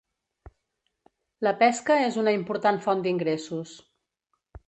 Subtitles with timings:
[1.47, 3.77] La pesca és una important font d'ingressos.